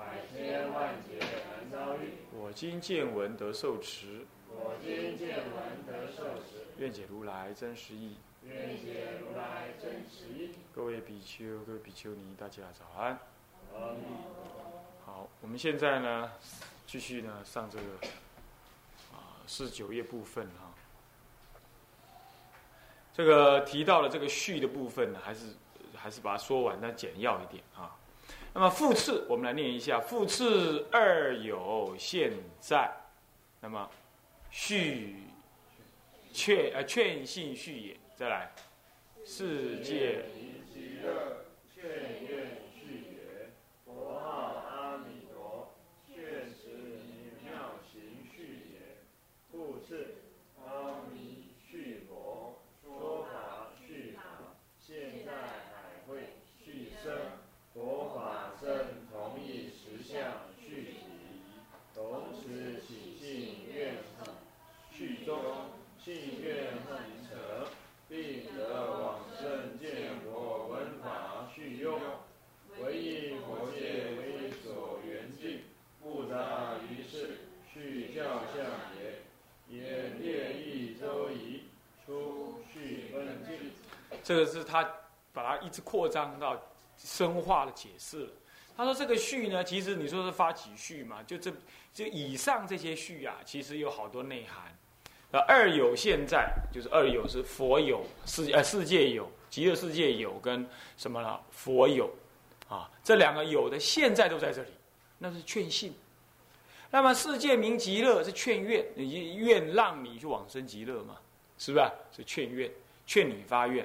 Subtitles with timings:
[0.00, 2.14] 百千万劫难遭遇。
[2.32, 8.16] 我今见闻得受持，我今见闻得受持，愿解如来真实义。
[8.42, 10.54] 愿解如来真实义。
[10.74, 13.18] 各位比丘、各位比丘尼，大家早安。
[13.74, 14.84] 阿弥陀佛。
[15.04, 16.32] 好，我们现在呢，
[16.86, 17.84] 继续呢上这个
[19.12, 20.72] 啊四十九页部分哈、
[23.12, 25.54] 这个提到了这个序的部分呢，还是
[25.94, 27.94] 还是把它说完，但简要一点啊。
[28.52, 32.90] 那么复次，我们来念一下：复次二有现在，
[33.60, 33.88] 那么
[34.50, 35.16] 续
[36.32, 37.96] 劝呃劝信序也。
[38.16, 38.52] 再来，
[39.24, 40.26] 世界
[40.74, 41.82] 极乐劝
[42.28, 43.48] 愿续也。
[43.86, 45.72] 佛号阿弥陀，
[46.06, 46.68] 劝持
[47.08, 48.98] 名妙行续也。
[49.50, 50.16] 复次，
[50.66, 54.22] 阿弥续佛，说法续法，
[54.78, 57.16] 现在海会续生，
[57.72, 58.68] 佛法僧
[59.10, 60.20] 同一实相
[60.60, 61.06] 续体，
[61.94, 64.34] 同时起信愿行
[64.92, 65.40] 续中，
[65.98, 67.66] 信愿行成。
[68.10, 71.96] 并得往生见佛闻法续用，
[72.82, 75.60] 唯以佛界为所缘境，
[76.02, 77.38] 不杂于世，
[77.72, 78.66] 续教相
[78.98, 79.22] 也。
[79.68, 81.66] 演列义周仪，
[82.04, 83.70] 出续分境。
[84.30, 84.88] 这个是他
[85.32, 86.56] 把它一直扩张到
[86.96, 88.30] 深化的解释了。
[88.76, 91.52] 他说这个序呢，其实你说是发起序嘛，就这
[91.92, 94.72] 就以上这些序啊，其实有好多内涵。
[95.32, 100.64] 呃，二有现在就是二有是佛有世呃世界有极乐世界有跟
[100.96, 101.40] 什么呢？
[101.50, 102.08] 佛有
[102.68, 104.70] 啊，这两个有的现在都在这里，
[105.18, 105.92] 那是劝信。
[106.92, 111.16] 那么世界名极乐是劝愿，愿让你去往生极乐嘛，
[111.58, 111.90] 是不是？
[112.18, 112.70] 是劝愿，
[113.04, 113.84] 劝你发愿。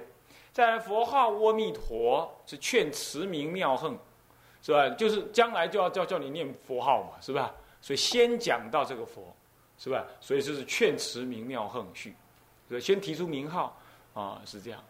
[0.56, 4.00] 再来佛号阿弥陀是劝持名妙恨，
[4.62, 4.90] 是吧？
[4.92, 7.54] 就是将来就要叫叫你念佛号嘛，是吧？
[7.82, 9.36] 所以先讲到这个佛。
[9.78, 10.06] 是吧？
[10.22, 12.16] 所以就是劝持名妙横序，
[12.70, 13.78] 所以先提出名号
[14.14, 14.82] 啊，是这样。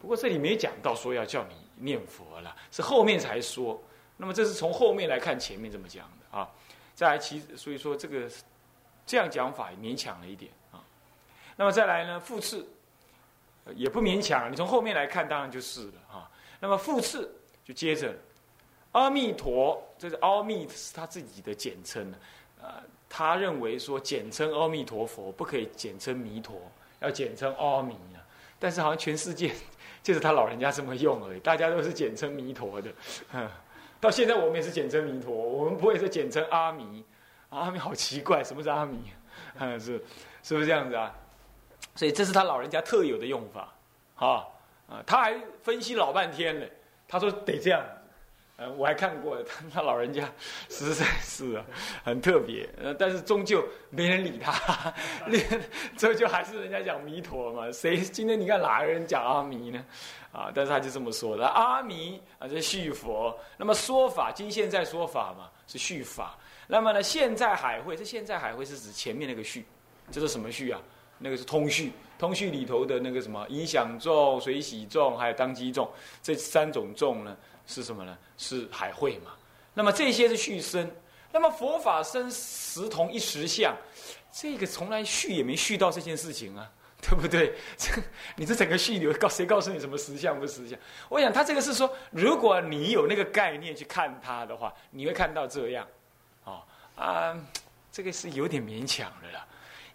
[0.00, 3.78] 不过这里没讲到说要叫你念佛了，是后面才说。
[4.16, 6.50] 那么这是从后面来看前面这么讲的啊。
[6.94, 8.26] 再来其所以说这个
[9.04, 10.80] 这样讲法也勉强了一点啊。
[11.56, 12.66] 那么再来呢，复次
[13.74, 16.30] 也不勉强，你从后面来看当然就是了啊。
[16.60, 17.34] 那么复次
[17.64, 18.14] 就接着
[18.92, 22.12] 阿弥陀，这是阿弥是他自己的简称
[22.62, 22.82] 啊。
[23.08, 26.60] 他认为说简称阿弥陀佛不可以简称弥陀，
[27.00, 28.22] 要简称阿弥啊。
[28.58, 29.52] 但是好像全世界
[30.02, 32.90] 就是他老人家这么用而已，大家都是简称弥陀的。
[34.00, 37.04] 到现在我们也是简称弥陀，我们不会是简称阿弥。
[37.50, 38.98] 阿弥好奇怪，什么是阿弥？
[39.58, 40.02] 嗯，是
[40.42, 41.14] 是不是这样子啊？
[41.96, 43.72] 所以这是他老人家特有的用法，
[44.14, 44.46] 哈
[44.88, 46.66] 啊，他还分析老半天了，
[47.08, 47.82] 他说得这样。
[48.58, 50.32] 呃，我还看过他他老人家，
[50.70, 51.64] 实在是啊，
[52.02, 52.66] 很特别。
[52.82, 54.94] 呃，但是终究没人理他，
[55.94, 57.70] 这就还是人家讲弥陀嘛。
[57.70, 59.84] 谁今天你看哪个人讲阿弥呢？
[60.32, 63.38] 啊，但是他就这么说的，阿弥啊，这续佛。
[63.58, 66.34] 那么说法，今现在说法嘛，是续法。
[66.66, 69.66] 那么呢，现在海会，这现在海会是指前面那个续，
[70.10, 70.80] 这是什么续啊？
[71.18, 75.90] 那个是通序，通序里头的那个什么影响众、水喜众，还有当机众，
[76.22, 77.36] 这三种众呢？
[77.66, 78.16] 是什么呢？
[78.38, 79.32] 是海会嘛？
[79.74, 80.90] 那么这些是续生，
[81.32, 83.76] 那么佛法生实同一实相，
[84.30, 86.70] 这个从来续也没续到这件事情啊，
[87.02, 87.52] 对不对？
[87.76, 87.90] 这
[88.36, 90.78] 你这整个续流告谁告诉你什么实相不实相？
[91.08, 95.86] 我想他这个是说，如果你有那个概念去看它的话，你会看到这样，
[96.44, 96.62] 哦
[96.94, 97.36] 啊，
[97.90, 99.44] 这个是有点勉强的啦。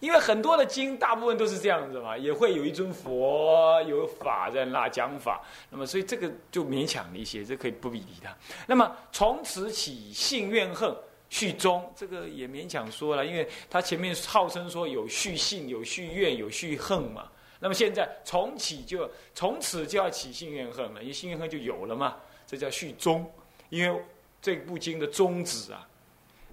[0.02, 5.40] 因为很多的经，大部分都是这样子嘛，也会有一尊佛有法在那讲法，
[5.70, 8.36] 那么所以这个就勉强了一些，这可以不必理他。
[8.68, 10.94] 那么从此起信怨恨
[11.30, 17.30] 续忠，这个也勉强说了，因为他前面号称说有续信、有续怨、有续恨嘛。
[17.60, 22.18] 那么现在从起就从此就要起信怨恨了，因为信怨恨就有了嘛，
[22.48, 23.24] 这叫续忠。
[23.70, 24.04] 因为
[24.42, 25.88] 这部经的宗旨啊，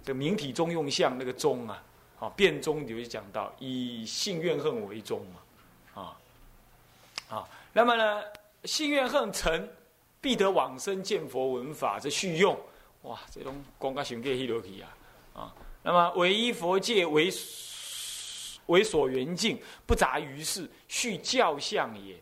[0.05, 1.83] 这明体中用相那个宗啊。
[2.19, 5.25] 啊，辩中就讲到以性怨恨为宗
[5.95, 6.17] 嘛，啊，
[7.29, 8.21] 啊，那么呢，
[8.65, 9.69] 性怨恨成，
[10.19, 12.59] 必得往生见佛闻法，这续用，
[13.03, 14.97] 哇，这种光个行给去落去啊，
[15.33, 17.31] 啊，那么唯一佛界为
[18.65, 19.57] 为所缘境，
[19.87, 22.15] 不杂于事，续教相也。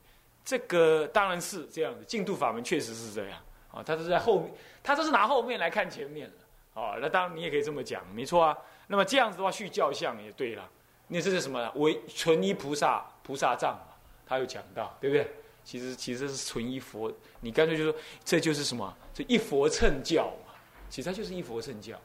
[0.45, 3.37] 这个当然是这样的，净土法门确实是这样
[3.69, 3.83] 啊。
[3.83, 4.47] 他是在后，
[4.81, 6.95] 他都是拿后面来看前面了啊。
[7.01, 8.57] 那当然你也可以这么讲，没错啊。
[8.87, 10.69] 那么这样子的话，续教相也对了。
[11.07, 11.71] 那这是什么呢？
[11.75, 13.87] 为纯一菩萨菩萨藏嘛，
[14.25, 15.29] 他有讲到，对不对？
[15.63, 17.11] 其实其实是纯一佛，
[17.41, 18.97] 你干脆就说这就是什么？
[19.13, 20.53] 这一佛乘教嘛。
[20.89, 21.99] 其实它就是一佛乘教，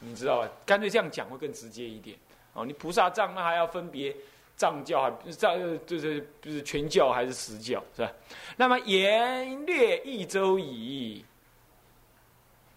[0.00, 0.50] 你知道吧？
[0.66, 2.18] 干脆这样讲会更直接一点。
[2.54, 4.16] 哦，你菩萨藏那还要分别
[4.56, 5.56] 藏教还藏
[5.86, 8.12] 就是就是全教还是实教是吧？
[8.56, 11.24] 那么言略一周矣，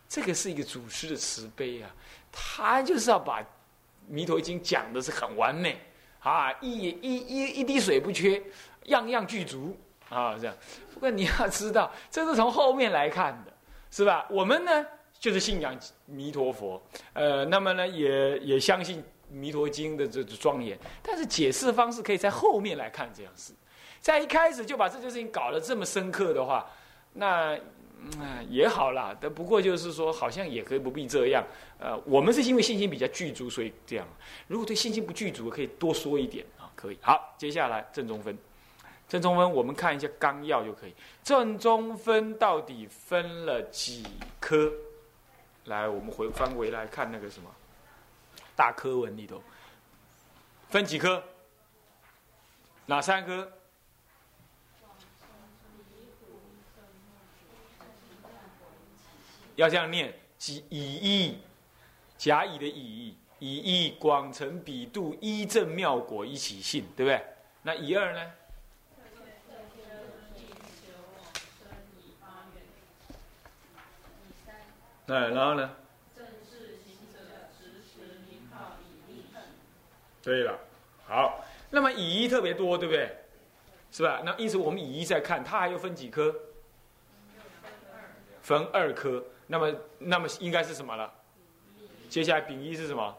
[0.07, 1.89] 这个是一个祖师的慈悲啊，
[2.31, 3.43] 他就是要把。
[4.11, 5.79] 弥陀经讲的是很完美
[6.21, 8.41] 啊，一一一一滴水不缺，
[8.85, 9.77] 样样具足
[10.09, 10.55] 啊，这样。
[10.91, 13.53] 不过你要知道，这是从后面来看的，
[13.91, 14.25] 是吧？
[14.27, 14.83] 我们呢，
[15.19, 15.77] 就是信仰
[16.07, 16.81] 弥陀佛，
[17.13, 23.53] 呃，那么呢，也也相信弥陀经的这种庄严，但是解释方式可以在后面来看这样事，
[23.99, 26.67] 在一开始就把这件事情搞得这么深刻的话，
[27.13, 27.55] 那。
[28.17, 31.45] 嗯，也好啦，但不过就是说，好像也可以不必这样。
[31.79, 34.07] 呃，我们是因为信心比较具足，所以这样。
[34.47, 36.97] 如果对信心不具足，可以多说一点啊，可以。
[37.01, 38.37] 好，接下来正中分，
[39.07, 40.95] 正中分我们看一下纲要就可以。
[41.23, 44.05] 正中分到底分了几
[44.39, 44.71] 科？
[45.65, 47.49] 来，我们回翻回来看那个什么
[48.55, 49.41] 大科文里头，
[50.69, 51.21] 分几科？
[52.85, 53.51] 哪三科？
[59.59, 61.37] 要这样念，即以义，
[62.17, 67.21] 甲乙的乙义，以义广成比度一正妙果一起信，对不对？
[67.63, 68.31] 那乙二呢？
[75.05, 75.69] 对，然后呢？
[80.21, 80.57] 对了，
[81.05, 83.13] 好，那么乙一特别多，对不对？
[83.91, 84.21] 是吧？
[84.23, 86.33] 那因此我们乙一再看，它还要分几颗？
[88.41, 89.21] 分二颗。
[89.51, 91.11] 那么，那么应该是什么了？
[92.07, 93.17] 接下来丙一是什么？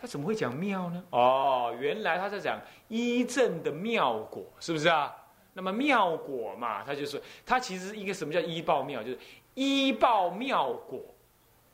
[0.00, 1.04] 他怎么会讲妙呢？
[1.10, 5.14] 哦，原来他在讲一正的妙果，是不是啊？
[5.54, 9.18] 那么妙果嘛，他就是他其实一个什么叫一报妙，就是
[9.54, 11.00] 一报妙果，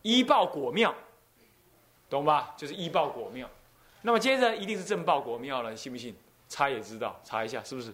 [0.02, 0.94] 一报果妙，
[2.10, 2.54] 懂吧？
[2.58, 3.48] 就是一报果妙。
[4.02, 6.14] 那么接着一定是正报果妙了，你信不信？
[6.48, 7.92] 查也知道，查一下是不是？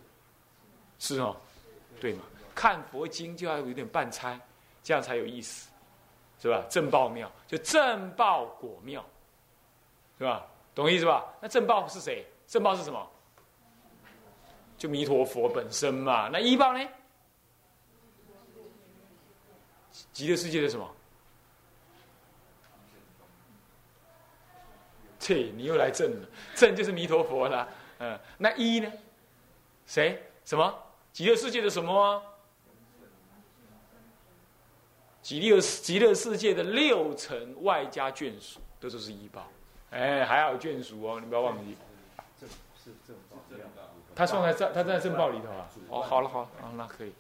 [0.99, 1.37] 是哦，
[2.01, 2.23] 对嘛？
[2.61, 4.39] 看佛经就要有点半猜，
[4.83, 5.71] 这样才有意思，
[6.39, 6.63] 是吧？
[6.69, 9.03] 正报妙就正报果妙，
[10.19, 10.47] 是吧？
[10.75, 11.25] 懂意思吧？
[11.41, 12.23] 那正报是谁？
[12.47, 13.11] 正报是什么？
[14.77, 16.29] 就弥陀佛本身嘛。
[16.31, 16.87] 那一报呢？
[20.13, 20.87] 极乐世界的什么？
[25.19, 27.67] 切，你又来正了，正就是弥陀佛了。
[28.01, 28.93] 嗯，那一呢？
[29.87, 30.23] 谁？
[30.45, 30.79] 什么？
[31.11, 32.23] 极乐世界的什么？
[35.31, 39.47] 极乐极乐世界的六层外加眷属，都是是医报，
[39.93, 41.77] 哎，还好眷属哦，你不要忘记。
[42.41, 43.37] 正是正报，
[44.13, 45.69] 他送在在他在正报里头啊。
[45.89, 47.13] 哦，好了好了，啊，那可以。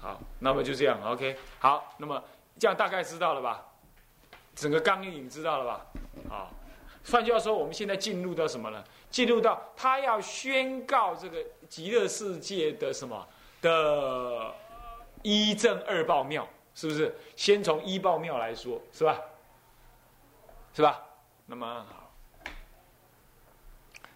[0.00, 1.36] 好，那么就这样，OK。
[1.58, 2.24] 好，那么
[2.58, 3.62] 这样大概知道了吧？
[4.54, 5.86] 整个纲领知道了吧？
[6.30, 6.50] 好，
[7.10, 8.82] 换句话说，我们现在进入到什么呢？
[9.10, 13.28] 进入到他要宣告这个极乐世界的什么
[13.60, 14.50] 的
[15.20, 16.48] 一正二报妙。
[16.74, 19.20] 是不是先从医报庙来说，是吧？
[20.74, 21.00] 是吧？
[21.46, 22.10] 那么好，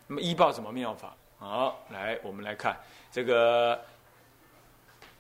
[0.07, 1.15] 那么医报什么妙法？
[1.39, 3.79] 好，来我们来看这个，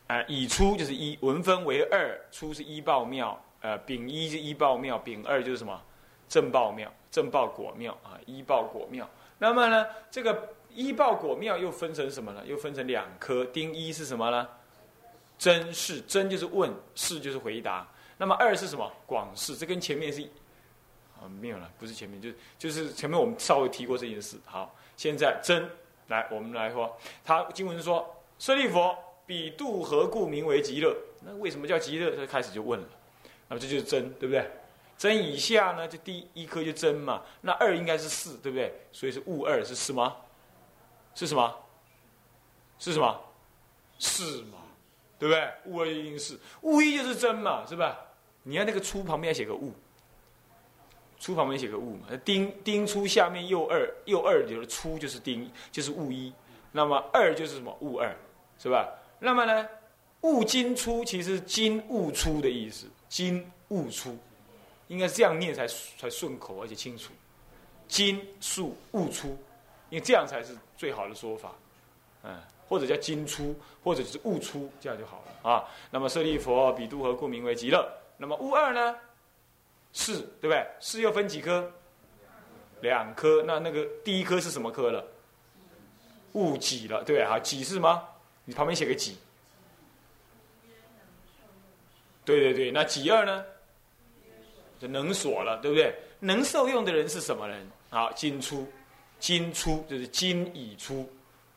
[0.07, 5.78] 啊，乙出就是一文分为二，出是医报庙，呃，丙一是医报庙，丙二就是什么
[6.26, 9.07] 正报庙，正报果庙啊，医报果庙。
[9.38, 12.43] 那么呢，这个医报果庙又分成什么呢？
[12.47, 14.49] 又分成两科，丁一是什么呢？
[15.38, 17.87] 真是真就是问，是就是回答。
[18.16, 18.90] 那么二是什么？
[19.07, 20.23] 广是，这跟前面是
[21.21, 24.38] 啊没有了，不是前面，就是就是前面我们稍微提过这件事。
[24.47, 25.69] 好，现在真
[26.09, 30.97] 来，我们来说，他经文说：“舍利佛，彼度何故名为极乐？
[31.21, 32.88] 那为什么叫极乐？”他开始就问了。
[33.49, 34.50] 那么这就是真，对不对？
[34.97, 37.23] 真以下呢，就第一颗就真嘛。
[37.43, 38.73] 那二应该是四，对不对？
[38.93, 40.16] 所以是物二是什么？
[41.14, 41.55] 是什么？
[42.78, 43.21] 是什么？
[43.99, 44.59] 是吗？
[45.18, 45.50] 对不对？
[45.66, 47.99] 物二一定是物一就是真嘛，是吧？
[48.42, 49.73] 你看那个出旁边写个物，
[51.18, 52.06] 出旁边写个物嘛。
[52.25, 56.32] 丁丁出下面又二又二就是出就是丁就是物一，
[56.73, 58.14] 那么二就是什么物二，
[58.58, 58.88] 是吧？
[59.18, 59.68] 那么呢，
[60.20, 64.16] 物金出其实金物出的意思，金物出，
[64.88, 65.66] 应该是这样念才
[65.99, 67.12] 才顺口而且清楚。
[67.88, 69.28] 金素物出，
[69.90, 71.52] 因为这样才是最好的说法。
[72.26, 72.37] 嗯，
[72.68, 75.64] 或者叫金出，或者是物出，这样就好了啊。
[75.90, 77.88] 那么舍利佛比度和故名为极乐？
[78.16, 78.97] 那么物二呢？
[79.92, 80.66] 是，对不对？
[80.80, 81.73] 是又分几颗？
[82.80, 83.42] 两颗。
[83.42, 85.04] 那那个第一颗是什么颗了？
[86.33, 88.06] 物己了，对啊，己是吗？
[88.45, 89.16] 你旁边写个己。
[92.25, 93.45] 对对对，那己二呢？
[94.78, 95.95] 就能所了，对不对？
[96.18, 97.66] 能受用的人是什么人？
[97.88, 98.66] 好，金出，
[99.18, 101.09] 金出就是金已出，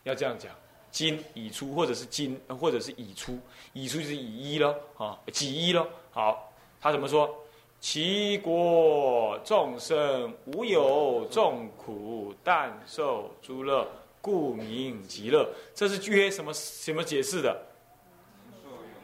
[0.04, 0.56] 要这样讲，
[0.92, 3.38] 金已出，或者是金，或者是已出，
[3.74, 5.88] 已出就是已一了啊，己一了。
[6.12, 7.34] 好，他怎么说？
[7.80, 13.88] 其国众生无有众苦，但受诸乐，
[14.22, 15.50] 故名极乐。
[15.74, 17.58] 这是据约什么什么解释的？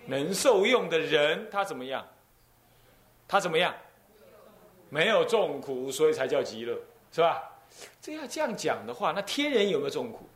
[0.07, 2.05] 能受用的人，他怎么样？
[3.27, 3.73] 他怎么样？
[4.89, 6.77] 没有众苦，所以才叫极乐，
[7.11, 7.43] 是吧？
[8.01, 10.27] 这要这样讲的话，那天人有没有众苦？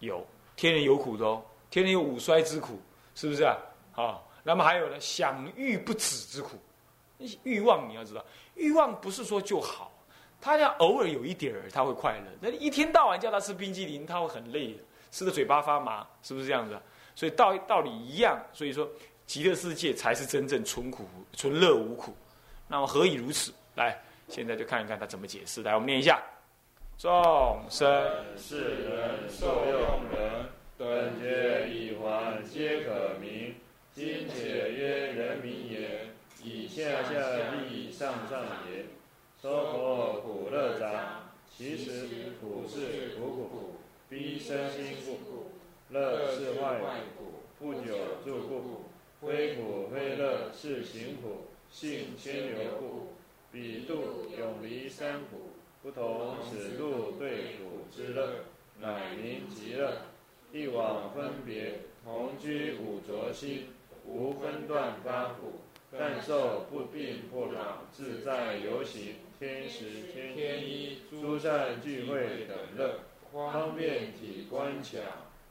[0.00, 1.42] 有，天人有苦的哦。
[1.70, 2.80] 天人有五衰之苦，
[3.14, 3.56] 是不是啊？
[3.94, 6.56] 啊，那么还有呢，享欲不止之苦。
[7.42, 9.90] 欲望你要知道，欲望不是说就好，
[10.40, 12.26] 他要偶尔有一点儿，他会快乐。
[12.40, 14.80] 那一天到晚叫他吃冰激凌，他会很累的，
[15.10, 16.78] 吃的嘴巴发麻，是不是这样子？
[17.14, 18.88] 所以道道理一样，所以说
[19.26, 22.14] 极乐世界才是真正纯苦、纯乐无苦。
[22.68, 23.52] 那么何以如此？
[23.74, 25.62] 来，现在就看一看他怎么解释。
[25.62, 26.20] 来，我们念一下：
[26.96, 27.86] 众生
[28.36, 30.46] 是人受用人，
[30.78, 33.56] 等觉一环皆可名。
[33.92, 36.08] 今且曰人民也，
[36.42, 38.86] 以下下利上上也。
[39.42, 42.06] 说佛苦乐杂，其实
[42.40, 43.74] 苦是苦苦，
[44.08, 45.50] 逼身心故；
[45.90, 46.80] 乐是坏
[47.18, 48.84] 苦，不久住故。
[49.20, 51.48] 非苦非乐是行苦。
[51.70, 53.14] 性牵流故，
[53.50, 55.53] 彼度永离三苦，
[55.84, 58.46] 不同此度对苦之乐，
[58.80, 59.98] 乃名极乐。
[60.50, 63.66] 一往分别，同居五浊心，
[64.06, 65.60] 无分断发苦，
[65.92, 73.00] 但受不病不老，自在游行，天时天天衣，诸善聚会等乐，
[73.30, 75.00] 方便体观巧，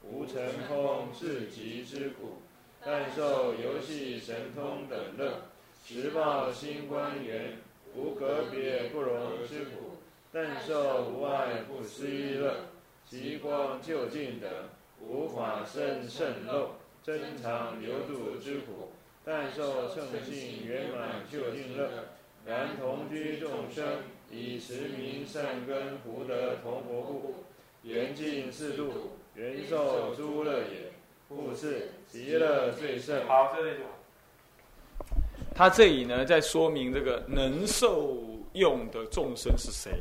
[0.02, 2.38] 无成空至极之苦，
[2.84, 5.42] 但受游戏神通等乐。
[5.86, 7.58] 时报新官员，
[7.94, 9.83] 无隔别不容之苦，
[10.34, 12.56] 但受无碍不思议乐。
[13.06, 14.50] 极光究竟等，
[15.00, 16.70] 无法生甚漏，
[17.04, 18.90] 珍藏流度之苦，
[19.24, 21.88] 但受圣性圆满究竟乐。
[22.44, 23.84] 然同居众生，
[24.28, 27.34] 以持名善根福德同佛故，
[27.82, 30.92] 缘尽四度，原受诸乐也。
[31.28, 33.24] 故是极乐最胜。
[33.26, 33.78] 好，这里。
[35.54, 38.16] 他这里呢，在说明这个能受
[38.54, 39.92] 用的众生是谁，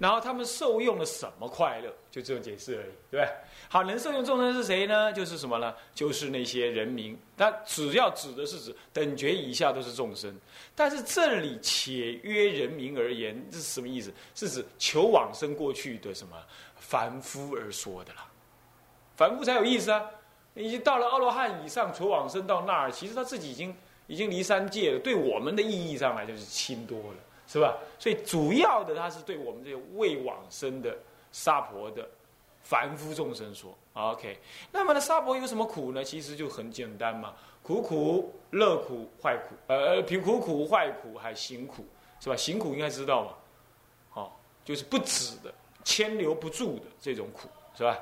[0.00, 3.28] 然后他们受用了什么快乐，就这种解释而已，对不对？
[3.68, 5.12] 好，能受用众生是谁呢？
[5.12, 5.74] 就是什么呢？
[5.94, 7.18] 就是那些人民。
[7.36, 10.34] 他只要指的是指等觉以下都是众生，
[10.74, 14.12] 但是这里且约人民而言，这是什么意思？
[14.34, 16.36] 是指求往生过去的什么
[16.76, 18.26] 凡夫而说的啦。
[19.16, 20.04] 凡夫才有意思啊！
[20.54, 23.74] 已经到了阿罗汉以上求往生到那儿，其实他自己已经。
[24.10, 27.78] 已经离三界了，对我们的意义上来就是轻多了，是吧？
[27.98, 30.94] 所以主要的，它是对我们这些未往生的
[31.32, 32.06] 沙婆的
[32.62, 33.74] 凡夫众生说。
[33.94, 34.38] OK，
[34.70, 36.04] 那么呢，沙婆有什么苦呢？
[36.04, 41.84] 其实就很简单嘛，苦苦、乐苦、坏苦，呃，贫苦苦、坏苦，还行苦，
[42.20, 42.36] 是吧？
[42.36, 43.32] 行苦应该知道嘛，
[44.10, 45.52] 好，就是不止的、
[45.82, 47.98] 牵留不住的这种苦，是吧？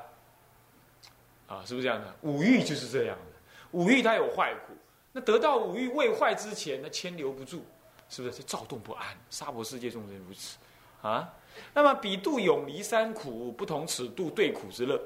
[1.47, 2.13] 啊，是不是这样的？
[2.21, 3.33] 五欲就是这样的，
[3.71, 4.73] 五欲它有坏苦。
[5.13, 7.65] 那得到五欲未坏之前，那牵留不住，
[8.09, 8.41] 是不是？
[8.43, 10.57] 躁动不安，沙婆世界众生如此
[11.01, 11.33] 啊。
[11.73, 15.01] 那么彼度永离三苦，不同此度对苦之乐。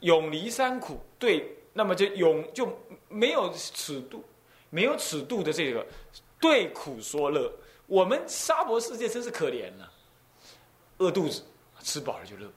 [0.00, 2.78] 永离三苦对，那么就永就
[3.08, 4.24] 没有尺度，
[4.70, 5.86] 没有尺度的这个
[6.40, 7.52] 对苦说乐。
[7.86, 9.92] 我们沙婆世界真是可怜了，
[10.98, 11.42] 饿肚子，
[11.80, 12.50] 吃饱了就乐。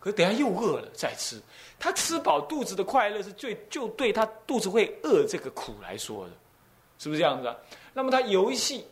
[0.00, 1.38] 可等下又饿了再吃，
[1.78, 6.32] 他吃饱肚子的快乐是最 就对他肚子会饿这个苦来说的，
[6.98, 7.56] 是不是这样子啊？
[7.92, 8.86] 那么他游戏，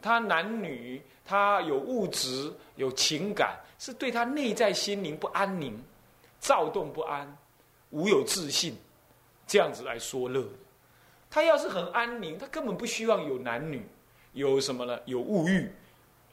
[0.00, 5.82] 他男女，他有物质有情感，是对他内在心灵不安宁、
[6.38, 7.36] 躁动不安、
[7.90, 8.76] 无有自信，
[9.46, 10.44] 这样子来说乐。
[11.30, 13.86] 他要是很安宁，他根本不希望有男女，
[14.32, 14.98] 有什么呢？
[15.04, 15.70] 有物欲，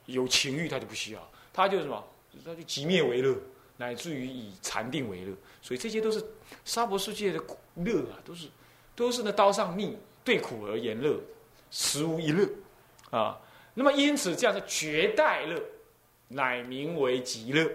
[0.05, 2.03] 有情欲，他就不需要，他就什么？
[2.43, 3.35] 他就即灭为乐。
[3.79, 5.31] 乃至于以禅定为乐，
[5.61, 6.19] 所以这些都是
[6.65, 8.47] 娑婆世界的苦乐啊，都是
[8.95, 11.19] 都是那刀上蜜对苦而言乐，
[11.69, 12.49] 实无一乐
[13.11, 13.39] 啊。
[13.79, 15.61] 那么因此这样是绝代乐，
[16.29, 17.71] 乃名为极乐，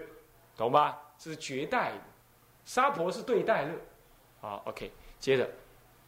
[0.57, 0.99] 懂吧？
[1.17, 2.01] 这是绝代的，
[2.65, 3.71] 沙婆是对待乐。
[4.41, 5.49] 好，OK，接着，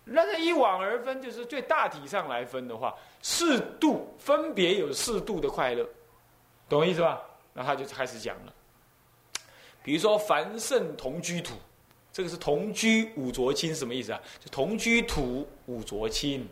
[0.04, 5.88] 那这一往而分，就是最大体上来分的话，适度分别有适度的快乐，
[6.68, 7.22] 懂意思吧？
[7.54, 8.54] 那他就开始讲了，
[9.82, 11.56] 比如说凡圣同居土，
[12.12, 14.22] 这个是同居五浊亲，什么意思啊？
[14.42, 16.46] 就同居土五浊亲，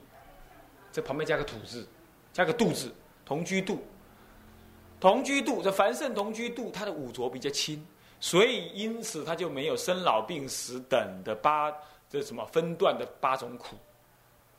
[0.94, 1.86] 这旁边加个土字，
[2.32, 2.90] 加个度字，
[3.26, 3.84] 同居度，
[5.00, 7.86] 同居度，这凡圣同居度，它的五浊比较轻。
[8.20, 11.70] 所以，因此他就没有生老病死等的八
[12.10, 13.76] 这什么分段的八种苦，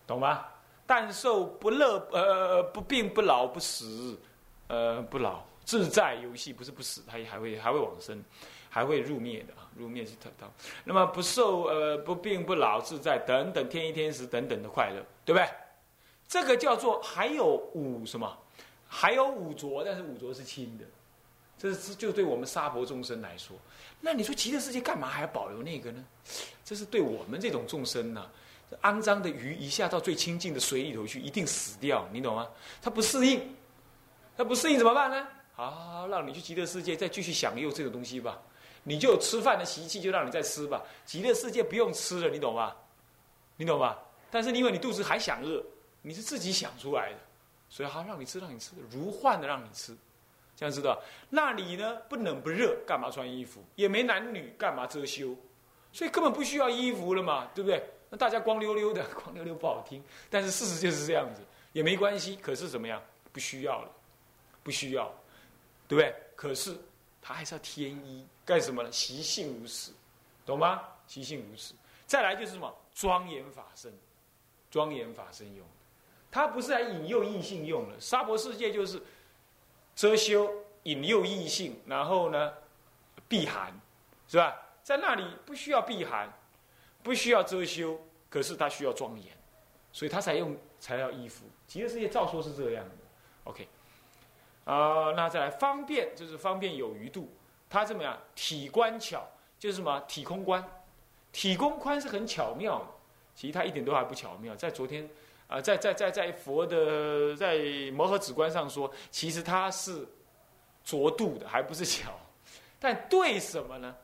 [0.07, 0.45] 懂吗？
[0.85, 4.21] 但受不乐，呃，不病不老不死，
[4.67, 8.23] 呃，不老自在游戏不是不死，他也还会还会往生，
[8.69, 10.47] 还会入灭的啊，入灭是特到。
[10.85, 15.49] 那么不受呃不病不老自在等等天一天时等等的快乐，对不对？
[16.29, 18.39] 这个叫做还有五什么？
[18.89, 20.85] 还有五浊，但是五浊是轻的。
[21.57, 23.57] 这是就对我们沙婆众生来说，
[24.01, 26.05] 那你说极乐世界干嘛还要保留那个呢？
[26.65, 28.29] 这是对我们这种众生呢，
[28.83, 32.49] 肮脏的鱼一下到最清净的水里头去，一定死掉，你懂吗？
[32.83, 33.55] 他不适应，
[34.37, 35.27] 他不适应怎么办呢？
[35.55, 38.43] 好，让你去极乐世界再继续享用这个东西吧。
[38.83, 40.83] 你就有吃饭的习气，就让你再吃吧。
[41.07, 42.75] 极乐世界不用吃了，你懂吗？
[43.57, 43.97] 你懂吗？
[44.31, 45.65] 但是因为你肚子还想饿，
[46.03, 47.19] 你是自己想出来的，
[47.69, 49.97] 所以他让你吃，让你吃，如幻的让你吃。
[50.57, 51.03] 这样知道？
[51.31, 51.97] 那里呢？
[52.09, 53.63] 不冷不热，干嘛穿衣服？
[53.75, 55.37] 也没男女，干嘛遮羞？
[55.93, 57.85] 所以根本不需要衣服了嘛，对不对？
[58.09, 61.43] 那大家光溜溜的，光溜溜不好听，但是事实就是这样子，
[61.73, 62.37] 也没关系。
[62.37, 63.03] 可是怎么样？
[63.33, 63.91] 不需要了，
[64.63, 65.13] 不需要，
[65.89, 66.15] 对不对？
[66.37, 66.77] 可是
[67.21, 68.93] 他还是要添衣，干什么呢？
[68.93, 69.93] 习性如此，
[70.47, 70.83] 懂吗？
[71.09, 71.75] 习性如此。
[72.07, 72.73] 再来就是什么？
[72.95, 73.93] 庄严法身，
[74.71, 75.67] 庄严法身用，
[76.35, 77.99] 他不是来引诱异性用的。
[78.01, 79.01] 沙婆世界就是。
[79.97, 82.53] 遮羞引诱异性，然后呢，
[83.29, 83.73] 避寒，
[84.27, 84.53] 是吧？
[84.83, 86.29] 在那里不需要避寒，
[87.01, 87.97] 不需要遮羞，
[88.29, 89.33] 可是他需要庄严，
[89.93, 91.45] 所以他才用才要衣服。
[91.69, 92.95] 极乐世界照说是这样的
[93.45, 93.69] ，OK。
[94.65, 97.33] 啊，那再来方便，就是方便有余度。
[97.71, 98.19] 他怎么样？
[98.35, 99.29] 体观巧，
[99.61, 100.01] 就是什么？
[100.09, 100.69] 体空观，
[101.31, 102.87] 体空宽是很巧妙的。
[103.37, 105.09] 其实他一点都还不巧妙，在昨天。
[105.47, 107.59] 啊，在在在在佛的在
[107.93, 110.07] 摩诃止观上说，其实它是
[110.83, 112.13] 浊度的，还不是巧。
[112.81, 113.95] 但对什么呢？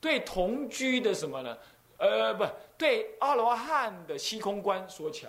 [0.00, 1.56] 对同居的什么呢？
[1.98, 5.28] 呃，不对，阿罗汉的虚空观说巧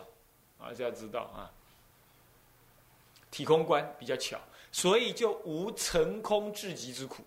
[0.59, 1.51] 啊，这要知道啊。
[3.31, 4.39] 体空观比较巧，
[4.71, 7.23] 所以就无成空至极之苦。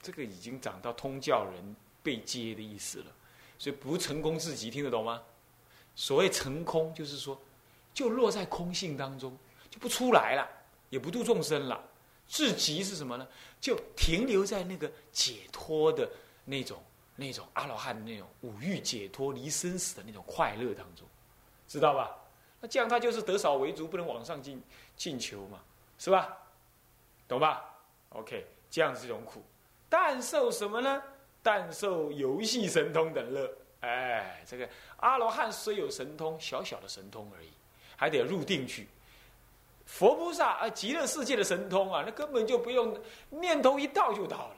[0.00, 3.06] 这个已经讲到通教人被接的意思了，
[3.58, 5.22] 所以不成功至极，听得懂吗？
[5.96, 7.36] 所谓成空，就是说，
[7.92, 9.36] 就落在空性当中，
[9.68, 10.48] 就不出来了，
[10.90, 11.82] 也不度众生了。
[12.28, 13.26] 至极是什么呢？
[13.60, 16.08] 就停留在那个解脱的
[16.44, 16.82] 那种、
[17.16, 21.06] 那种阿罗汉的那种五欲解脱、离生死的那种快乐当中，
[21.66, 22.14] 知道吧？
[22.60, 24.62] 那这样他就是得少为足，不能往上进
[24.96, 25.60] 进求嘛，
[25.98, 26.36] 是吧？
[27.26, 27.64] 懂吧
[28.10, 29.42] ？OK，这样是一种苦。
[29.88, 31.02] 但受什么呢？
[31.42, 33.50] 但受游戏神通等乐。
[33.80, 37.50] 哎，这个阿罗汉虽有神通，小小的神通而已，
[37.96, 38.88] 还得入定去。
[39.84, 42.98] 佛菩萨啊，极乐世界的神通啊，那根本就不用
[43.30, 44.56] 念头一到就到了。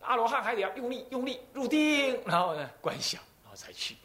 [0.00, 3.96] 阿罗汉还得要用力用力入定，然后呢观想，然后才去，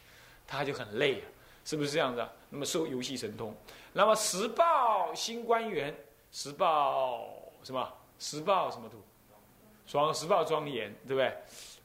[0.45, 1.25] 他就很累啊，
[1.65, 2.19] 是不是这样子？
[2.19, 3.55] 啊那么受游戏神通，
[3.93, 5.95] 那么时报新官员，
[6.31, 7.27] 时报
[7.63, 7.93] 什么？
[8.19, 9.01] 时报什么图？
[9.87, 11.35] 双时报庄严，对不对？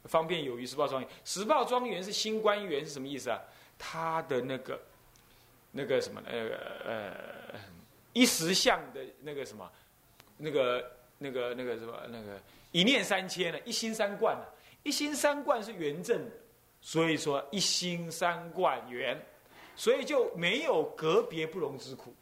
[0.08, 3.38] 方便有余时报庄园，时报庄园是新官员是什么意思啊？
[3.78, 4.80] 他的那个
[5.70, 6.48] 那个什么呃
[6.84, 7.60] 呃
[8.12, 9.70] 一时相的那个什么
[10.38, 12.40] 那个那个那个什么那个
[12.72, 13.58] 一念三千呢？
[13.64, 14.44] 一心三观呢？
[14.82, 16.32] 一心三观是圆正的，
[16.80, 19.20] 所以说一心三观圆，
[19.76, 22.14] 所以就没有隔别不容之苦，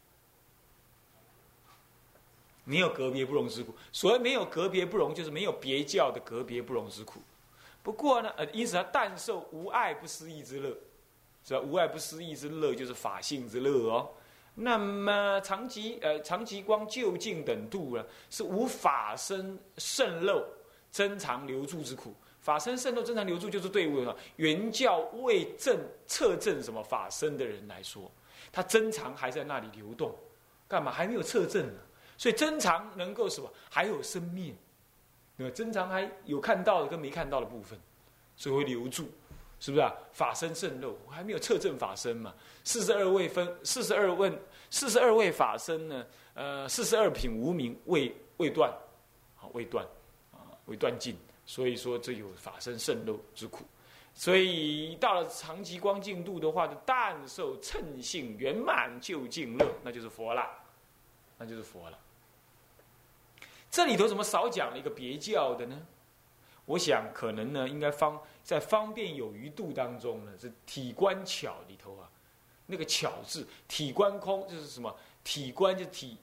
[2.65, 3.75] 没有隔别不容之苦。
[3.93, 7.23] 所谓没有隔别不容，就是没有别教的隔别不容之苦。
[7.87, 10.77] 不过呢，呃，因此他但受无爱不思议之乐，
[11.45, 11.61] 是吧？
[11.61, 14.11] 无爱不思议之乐就是法性之乐哦。
[14.57, 20.45] 那么长吉呃长吉光就近等度呢，是无法生渗漏
[20.91, 22.13] 珍藏留住之苦。
[22.41, 28.11] 法身渗漏珍藏留住，就是对于原教未正测证什么法身的人来说，
[28.51, 30.13] 他珍藏还在那里流动，
[30.67, 31.79] 干嘛还没有测证呢？
[32.19, 33.49] 所以珍藏能够什么？
[33.71, 34.57] 还有生命
[35.37, 35.49] 灭。
[35.49, 37.79] 那增长还有看到的跟没看到的部分，
[38.37, 39.09] 所以会留住，
[39.61, 39.93] 是不是啊？
[40.13, 42.35] 法身渗漏，我还没有测证法身嘛。
[42.65, 44.37] 四十二位分，四十二问，
[44.71, 46.07] 四十二位法身呢？
[46.35, 48.73] 呃，四十二品无名未未断，
[49.35, 49.87] 好未断
[50.33, 51.17] 啊，未断尽。
[51.45, 53.65] 所以说这有法身渗漏之苦。
[54.15, 60.51] 所以到了长极光净度的话，就但受称性圆满究竟乐，那就是佛了，
[61.39, 61.99] 那就是佛了。
[63.71, 65.87] 这里头怎么少讲了一个别教的呢？
[66.65, 72.11] 我想可能呢，应该方在方便有余度当中呢，是体观巧里头啊，
[72.67, 74.93] 那个巧字体观空就是什么？
[75.23, 76.17] 体观就体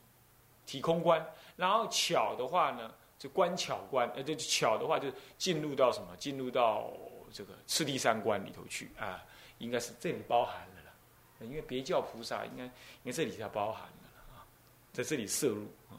[0.66, 1.26] 体空观，
[1.56, 6.14] 然后巧的话呢，就观巧观，呃，就巧的话就进入到什么？
[6.18, 6.92] 进入到
[7.32, 9.24] 这个次第三观里头去啊，
[9.60, 12.72] 应该是这里包含了了，因为别教菩萨应该应
[13.06, 14.44] 该这里才包含了啊，
[14.92, 15.96] 在这里摄入啊。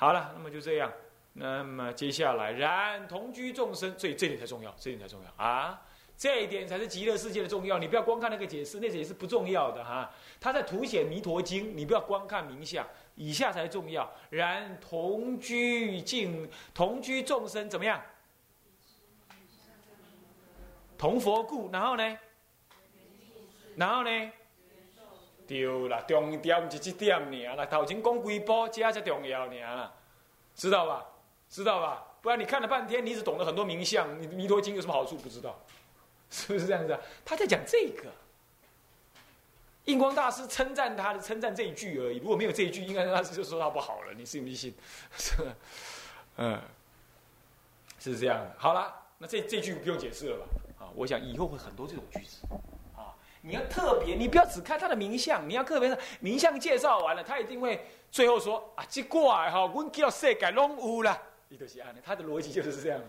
[0.00, 0.92] 好了，那么就这样。
[1.32, 5.82] 那么接下来，然同居众生，所以这点才重要，这点才重要啊！
[6.16, 7.78] 这一点才是极乐世界的重要。
[7.78, 10.08] 你不要光看那个解释，那解释不重要的哈。
[10.40, 14.08] 他在凸显弥陀经，你不要光看名相，以下才重要。
[14.30, 18.00] 然同居境，同居众生怎么样？
[20.96, 22.18] 同佛故，然后呢？
[23.76, 24.32] 然后呢？
[25.48, 27.64] 对啦，重点就这点尔啦。
[27.64, 29.92] 头前讲几波，这才重要尔啦，
[30.54, 31.06] 知道吧？
[31.48, 32.04] 知道吧？
[32.20, 35.16] 不然你看了半天，你只懂得很多名相，你弥陀经有什么好处？
[35.16, 35.58] 不知道，
[36.30, 37.00] 是不是这样子啊？
[37.24, 38.10] 他在讲这个，
[39.86, 42.18] 印光大师称赞他的称赞这一句而已。
[42.18, 44.12] 如果没有这一句，应该大师就说他不好了。
[44.12, 44.74] 你信不信？
[45.16, 45.32] 是，
[46.36, 46.60] 嗯，
[47.98, 48.54] 是这样的。
[48.58, 50.46] 好了，那这这句不用解释了吧？
[50.80, 52.46] 啊，我想以后会很多这种句子。
[53.38, 61.22] 啊，你要特别，你不要只看他的名相，你要特别的名相介绍完了，他一定会最后说啊，这怪哈，我叫世界拢有了。
[61.48, 63.06] 伊都是安的，他的逻辑就是这样子，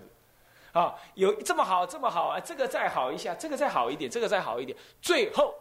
[0.71, 5.53] 啊，有这么好，这么好啊，这个再好一下，这个再好一点，这个再好一点，最后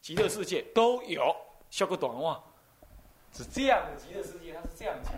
[0.00, 1.34] 极乐世界都有，
[1.68, 2.42] 效果短话，
[3.32, 5.12] 是这样的极乐世界，他是这样讲，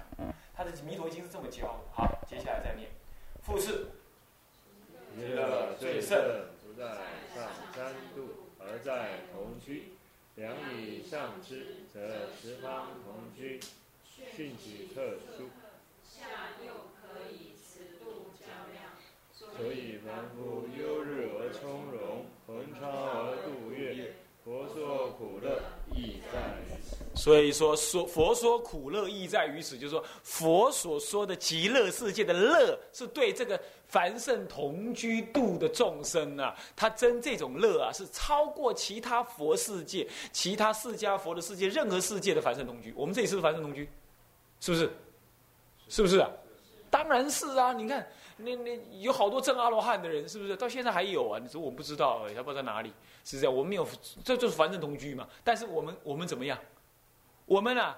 [0.56, 1.78] 他的弥陀经是这么教的。
[1.92, 2.90] 好，接下来再念，
[3.44, 3.90] 复次，
[5.14, 6.18] 极乐最胜，
[6.66, 6.86] 不在
[7.32, 9.92] 上三度，而在同居。
[10.36, 13.58] 两以上之，则十方同居，
[14.36, 15.48] 训其特殊。
[19.56, 23.72] 所以凡夫忧日而从容，恒超而度。
[24.46, 25.60] 佛说苦乐
[25.92, 27.20] 亦在于此。
[27.20, 42.94] 所以说说佛说苦乐亦在于此，就是说佛所说的极乐世界的乐，是对这个凡圣同居度的众生啊，他真这种乐啊，是超过其他佛世界、其他释迦佛的世界任何世界的凡圣同居。
[42.96, 43.90] 我们这里是不是凡圣同居？
[44.60, 44.88] 是不是？
[45.88, 46.30] 是不是啊？
[46.90, 47.72] 当然是啊！
[47.72, 50.56] 你看，那那有好多证阿罗汉的人，是不是？
[50.56, 51.38] 到现在还有啊？
[51.38, 52.92] 你说我不知道，他不知道在哪里。
[53.24, 53.86] 是这样，我们没有，
[54.24, 55.28] 这就是凡圣同居嘛。
[55.42, 56.58] 但是我们我们怎么样？
[57.44, 57.96] 我们啊，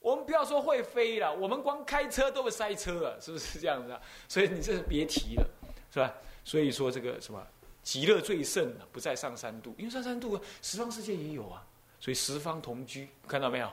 [0.00, 4.00] 我们不要说会飞了，我们光开车都会塞车了，是不是这样子啊？
[4.28, 5.46] 所以你这是别提了，
[5.92, 6.12] 是吧？
[6.44, 7.46] 所以说这个什么
[7.82, 11.64] 极乐最胜不在上三度，因为上三度十方世界也有啊。
[12.00, 13.70] 所以十方同居，看到没有？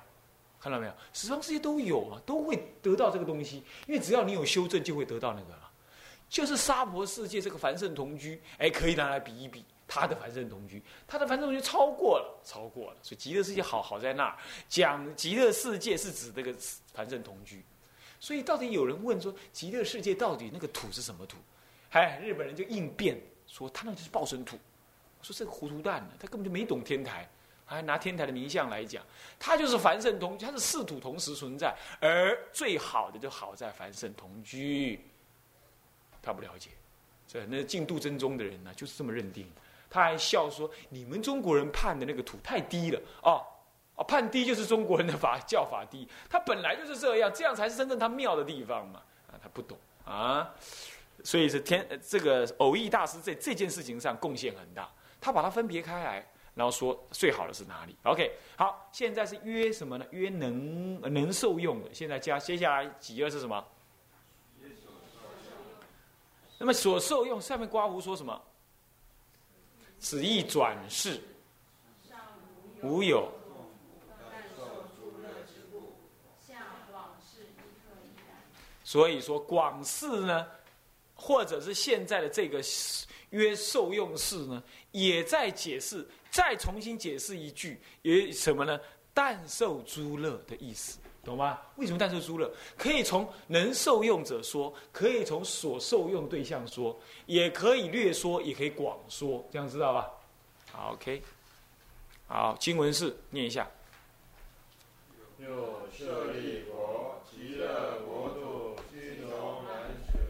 [0.62, 0.94] 看到没有？
[1.12, 3.64] 十方世界都有啊，都会得到这个东西。
[3.88, 5.72] 因为只要你有修正，就会得到那个了。
[6.30, 12.98] 就是娑婆世界这个凡圣同居，哎，可以拿来比一比他的凡圣同居，他的凡圣同居超过了，超过了。
[13.02, 14.38] 所以极乐世界好好在那儿
[14.70, 16.56] 讲极乐世界是指这个
[16.94, 17.66] 凡圣同居。
[18.20, 21.38] 所以到底有人问说，极乐世界到底那个土是什么土？
[21.90, 24.58] 哎，日本人就应变说，他那就是报身土。
[25.20, 27.28] 我说这个糊涂蛋呢，他根本就没懂天台。
[27.76, 29.04] 还拿天台的名相来讲，
[29.40, 35.00] 它就是凡圣同，它是四土同时存在，而最好的就好在凡圣同居。
[36.22, 36.70] 他不了解，
[37.28, 39.50] 这那净度真宗的人呢，就是这么认定。
[39.90, 43.42] 他还笑说：“你们中国人判的那个土太低了哦，
[43.96, 46.08] 哦，判低就是中国人的法教法低。
[46.30, 49.02] 他本来就是这样，这样才是真正他妙的地方嘛。
[49.28, 50.54] 啊，他不懂啊，
[51.24, 56.26] 所以是天这个偶益大师在这件事情上贡献很大，他把它分别开来。”
[56.62, 60.06] 然后说最好的是哪里？OK，好，现在是约什么呢？
[60.12, 61.92] 约能能受用的。
[61.92, 63.66] 现在加接下来几个是什么？
[66.60, 68.40] 那么所受用上面刮胡说什么？
[69.98, 71.20] 此意转世
[72.84, 73.28] 无有。
[78.84, 80.46] 所以说广世呢，
[81.16, 82.62] 或者是现在的这个
[83.32, 86.08] 曰受用事呢，也在解释。
[86.30, 88.80] 再重新解释一句，也什么呢？
[89.14, 91.60] 但受诸乐的意思，懂吗？
[91.76, 92.50] 为什么但受诸乐？
[92.78, 100.10] 可以从能受用者说，可以从所受用对象说，也可以略说，也可以广说，这样知道吧？
[100.72, 101.22] 好，OK。
[102.28, 103.70] 好，经文是念一下。
[105.38, 110.22] 又舍利佛，极乐国土，七重南巡，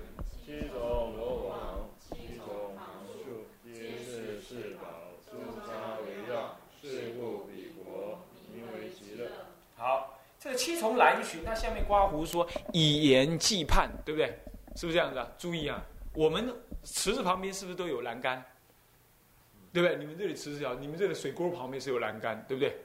[0.43, 8.19] 七重罗网，七重行树，皆是四宝，诸沙围绕，是故彼国
[8.53, 9.29] 名为极乐。
[9.75, 14.27] 好，这个七重栏寻，那下面刮胡说以言祭判，对不对？
[14.75, 15.27] 是不是这样子啊？
[15.37, 18.43] 注意啊，我们池子旁边是不是都有栏杆？
[19.73, 19.97] 对不对？
[19.97, 22.77] 你们这里池子小，你们这里水沟旁边是有栏杆，对不对？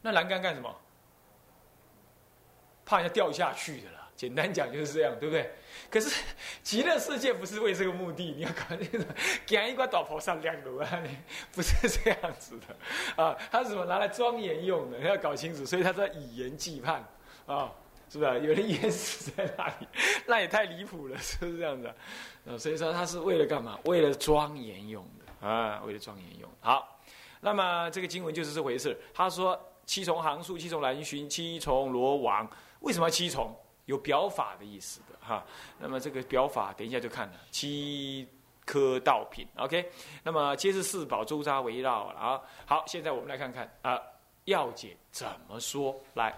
[0.00, 0.74] 那栏杆干什么？
[2.84, 4.01] 怕人家掉下去的了。
[4.22, 5.50] 简单讲就是这样，对不对？
[5.90, 6.22] 可是
[6.62, 9.04] 极乐世界不是为这个目的，你要搞那种
[9.44, 11.02] 给一块斗篷上亮炉啊，
[11.50, 13.36] 不是这样子的啊。
[13.50, 14.98] 它是什么拿来庄严用的？
[15.00, 15.66] 你要搞清楚。
[15.66, 17.04] 所以他说以言祭判
[17.46, 17.72] 啊，
[18.08, 18.30] 是不是？
[18.42, 19.88] 有人淹死在那里，
[20.24, 21.88] 那也太离谱了，是不是这样子？
[22.48, 23.76] 啊，所以说他是为了干嘛？
[23.86, 25.48] 为了庄严用的。
[25.48, 27.00] 啊，为了庄严用好，
[27.40, 28.96] 那么这个经文就是这回事。
[29.12, 32.48] 他说七重行树，七重兰寻，七重罗网。
[32.82, 33.52] 为什么七重？
[33.86, 35.44] 有表法的意思的哈。
[35.78, 38.26] 那么这个表法，等一下就看了七
[38.64, 39.46] 颗道品。
[39.56, 39.90] OK，
[40.22, 42.40] 那么皆是四宝周匝围绕了啊。
[42.66, 44.00] 好，现在我们来看看啊，
[44.44, 45.94] 要解怎么说？
[46.14, 46.32] 来，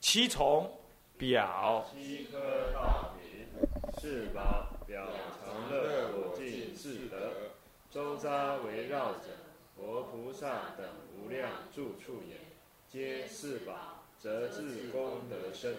[0.00, 0.70] 七重
[1.16, 2.38] 表，七颗
[2.72, 3.46] 道品，
[3.98, 5.06] 四宝表
[5.42, 7.32] 常乐我净四德。
[7.90, 9.28] 周匝围绕者，
[9.74, 10.86] 佛菩萨等
[11.16, 12.36] 无量住处也。
[12.88, 13.72] 皆四宝，
[14.18, 15.72] 则自功德生；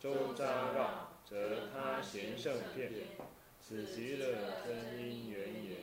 [0.00, 0.42] 周匝
[0.74, 2.92] 绕，则他贤圣片。
[3.60, 4.26] 此极乐
[4.64, 5.76] 真因缘也。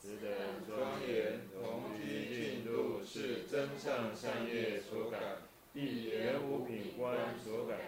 [0.00, 0.30] 此等
[0.66, 5.38] 庄严同居净土，是真上善业所感，
[5.74, 7.78] 亦圆无品观所感，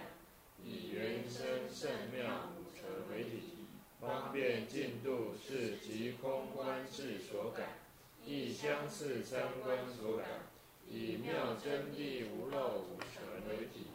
[0.64, 3.66] 以原生圣妙五成为体。
[4.00, 7.78] 方便进度是即空观智所感，
[8.24, 10.26] 亦相似三观所感，
[10.88, 13.86] 以妙真谛无漏五尘为体。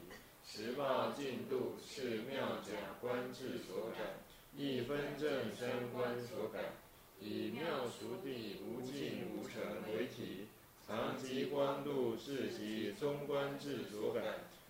[0.51, 4.17] 十报进度是妙假观智所感，
[4.57, 6.73] 一分正三观所感，
[7.21, 9.61] 以妙熟地无尽无成
[9.93, 10.47] 为体。
[10.87, 14.23] 常即光度是即中观智所感，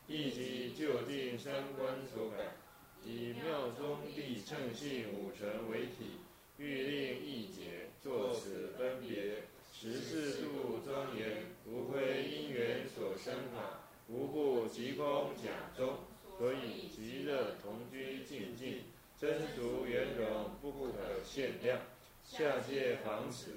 [0.06, 2.58] 亦即就近三观所感。
[3.06, 6.20] 以妙中地正性五成为体，
[6.58, 9.44] 欲令一解，作此分别。
[9.74, 16.00] 十四度庄严，无非因缘所生法，无不即空假中。
[16.38, 18.82] 所以极乐同居静静，
[19.18, 20.90] 真俗圆融，不可
[21.24, 21.80] 限量。
[22.24, 23.48] 下界房子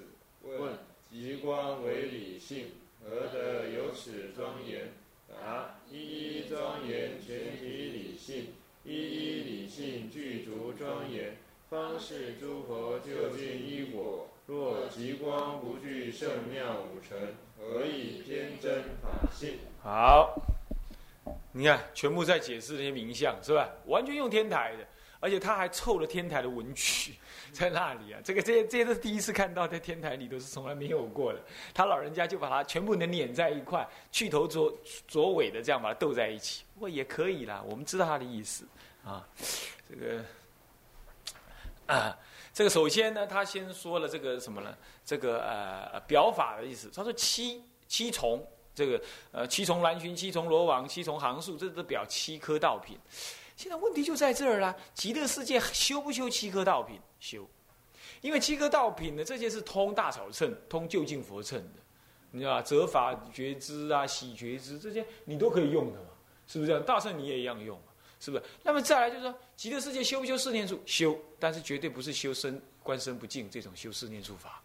[0.41, 0.73] 问：
[1.09, 2.71] 极光为理性，
[3.03, 4.91] 何得有此庄严？
[5.29, 8.47] 答：一一庄严，全体理性。
[8.83, 11.37] 一一理性具足庄严，
[11.69, 14.27] 方是诸佛究竟一果。
[14.45, 19.59] 若极光不具圣妙五尘，何以偏真法性？
[19.81, 20.35] 好，
[21.53, 23.69] 你看，全部在解释那些名相，是吧？
[23.85, 24.85] 完全用天台的，
[25.21, 27.13] 而且他还凑了天台的文曲
[27.55, 28.19] 在那里啊。
[28.23, 31.39] 这个这些这些都是第一次看到，在天台里都是从来没有过的。
[31.73, 34.73] 他老人家就把它全部能碾在一块，去头左
[35.07, 37.63] 左尾的这样把它斗在一起，不过也可以啦。
[37.67, 38.65] 我们知道他的意思。
[39.05, 39.27] 啊，
[39.89, 40.23] 这个
[41.87, 42.17] 啊，
[42.53, 44.75] 这个首先呢，他先说了这个什么呢？
[45.05, 46.89] 这个呃表法的意思。
[46.95, 48.41] 他说七七重，
[48.73, 52.97] 这个呃七重蓝楯，七重罗网，七重行数，这都表七颗道品。
[53.57, 56.97] 现在问题就在这儿啦，极乐世界修不修七颗道品？
[57.23, 57.47] 修，
[58.19, 61.79] 因为七颗道品呢，这些是通大草乘、通就近佛乘的，
[62.31, 62.61] 你知道吧？
[62.61, 66.07] 折法觉知啊，喜觉知这些你都可以用的嘛，
[66.45, 66.83] 是不是这样？
[66.83, 67.79] 大乘你也一样用。
[68.19, 68.43] 是不是？
[68.63, 70.79] 那么再来就是说，极乐世界修不修四念处？
[70.85, 74.61] 修，但是绝对不是修身观身不净这种修四念处法，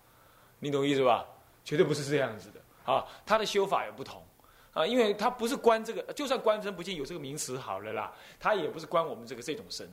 [0.61, 1.27] 你懂意思吧？
[1.65, 3.05] 绝对不是这样子的啊！
[3.27, 4.25] 他的修法也不同
[4.73, 9.93] 啊，因为他不是观这个，就算观身不净有这个名词好了啦，他也不是观我们这个这种身，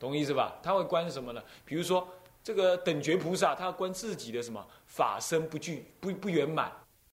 [0.00, 0.56] 懂意思吧？
[0.62, 1.42] 他会观什么呢？
[1.64, 2.08] 比如说
[2.42, 6.72] 这个等觉菩萨，他要观自己的什么法身不具不不圆满，